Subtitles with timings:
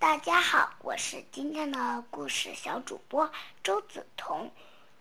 [0.00, 3.30] 大家好，我是今天的故事小主播
[3.62, 4.50] 周子彤。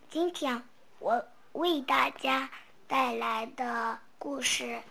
[0.09, 0.61] 今天
[0.99, 2.49] 我为大家
[2.85, 4.83] 带来的故事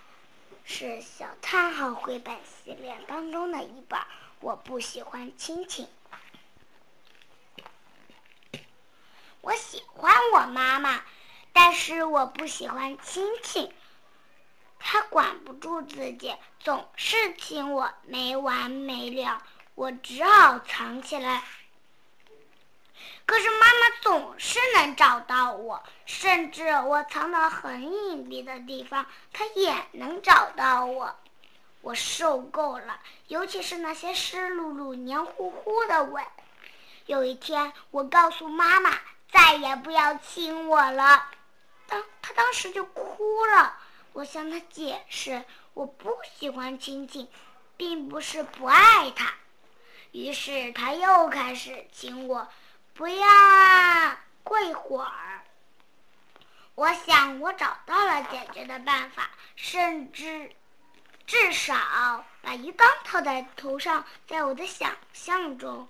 [0.64, 4.00] 是《小叹号》绘本系列当中的一本。
[4.40, 5.86] 我不喜欢亲亲。
[9.42, 11.02] 我喜欢我妈妈，
[11.52, 13.70] 但是我不喜欢亲亲。
[14.78, 19.42] 她管不住自己，总是亲我，没完没了。
[19.78, 21.44] 我只好藏起来，
[23.24, 31.14] 可是妈妈总是能找到我，甚至我藏到很隐蔽的地方，她也能找到我。
[31.80, 36.24] 我受够了，尤其是那些湿漉漉、黏糊糊的吻。
[37.06, 38.98] 有一天，我告诉妈妈
[39.30, 41.24] 再也不要亲我了，
[41.86, 43.78] 当她当时就哭了。
[44.12, 47.30] 我向她解释，我不喜欢亲亲，
[47.76, 49.34] 并不是不爱她。
[50.12, 52.48] 于是他又开始亲我，
[52.94, 54.20] 不要啊！
[54.42, 55.44] 过一会儿，
[56.74, 60.50] 我想我找到了解决的办法，甚至
[61.26, 64.04] 至少把鱼缸套在头上。
[64.26, 65.86] 在我的想象中，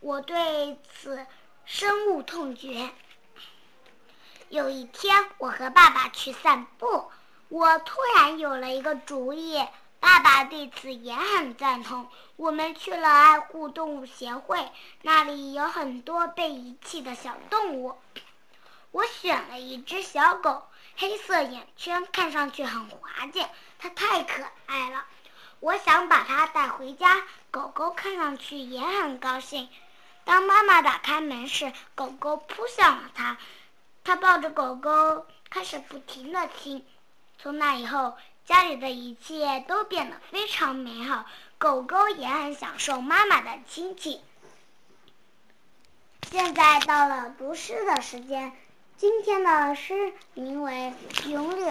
[0.00, 1.26] 我对此
[1.64, 2.90] 深恶痛绝。
[4.48, 7.10] 有一天，我和爸爸去散步，
[7.48, 9.62] 我突然有了一个主意。
[10.06, 12.08] 爸爸对此也很赞同。
[12.36, 14.70] 我们去了爱护动物协会，
[15.02, 17.98] 那里有很多被遗弃的小动物。
[18.92, 20.62] 我选了一只小狗，
[20.96, 23.44] 黑色眼圈，看上去很滑稽。
[23.80, 25.04] 它太可爱了，
[25.58, 27.24] 我想把它带回家。
[27.50, 29.68] 狗狗看上去也很高兴。
[30.24, 33.36] 当妈妈打开门时，狗狗扑向了它，
[34.04, 36.86] 它抱着狗狗开始不停地亲。
[37.38, 38.16] 从那以后。
[38.46, 41.26] 家里的一切都变得非常美好，
[41.58, 44.20] 狗狗也很享受妈妈的亲亲。
[46.30, 48.52] 现在到了读诗的时间，
[48.96, 50.92] 今天的诗名为
[51.28, 51.66] 《咏柳》，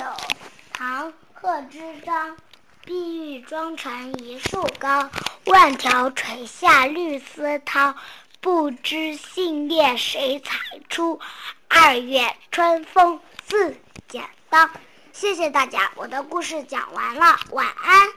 [0.74, 2.38] 唐·贺知章。
[2.84, 5.10] 碧玉妆成一树高，
[5.46, 7.96] 万条垂下绿丝绦。
[8.42, 11.20] 不知杏叶谁裁出？
[11.68, 13.76] 二月春风似
[14.08, 14.70] 剪刀。
[15.18, 18.15] 谢谢大家，我的故事讲完了，晚安。